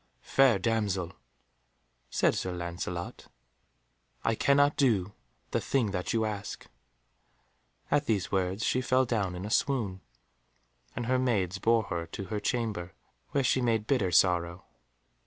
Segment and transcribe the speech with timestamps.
[0.23, 1.13] "Fair damsel,"
[2.09, 3.27] said Sir Lancelot,
[4.23, 5.13] "I cannot do
[5.51, 6.65] the thing that you ask."
[7.91, 10.01] At these words she fell down in a swoon,
[10.95, 12.93] and her maids bore her to her chamber,
[13.29, 14.65] where she made bitter sorrow.